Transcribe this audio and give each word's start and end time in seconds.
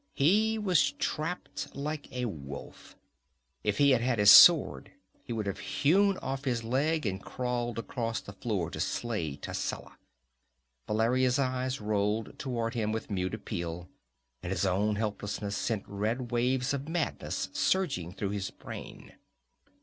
He 0.15 0.57
was 0.57 0.93
trapped, 0.93 1.75
like 1.75 2.11
a 2.11 2.25
wolf. 2.25 2.95
If 3.63 3.77
he 3.77 3.91
had 3.91 4.01
had 4.01 4.17
his 4.17 4.31
sword 4.31 4.91
he 5.23 5.31
would 5.31 5.45
have 5.45 5.59
hewn 5.59 6.17
off 6.23 6.43
his 6.43 6.63
leg 6.63 7.05
and 7.05 7.21
crawled 7.21 7.77
across 7.77 8.19
the 8.19 8.33
floor 8.33 8.71
to 8.71 8.79
slay 8.79 9.35
Tascela. 9.35 9.99
Valeria's 10.87 11.37
eyes 11.37 11.79
rolled 11.79 12.39
toward 12.39 12.73
him 12.73 12.91
with 12.91 13.11
mute 13.11 13.35
appeal, 13.35 13.89
and 14.41 14.51
his 14.51 14.65
own 14.65 14.95
helplessness 14.95 15.55
sent 15.55 15.83
red 15.87 16.31
waves 16.31 16.73
of 16.73 16.89
madness 16.89 17.49
surging 17.53 18.11
through 18.11 18.31
his 18.31 18.49
brain. 18.49 19.11